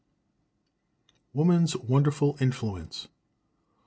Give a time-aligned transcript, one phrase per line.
[1.31, 3.07] Woman's Wonderful Influence.